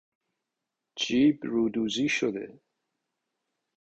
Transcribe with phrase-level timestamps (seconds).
[0.95, 2.59] جیب رودوزی شده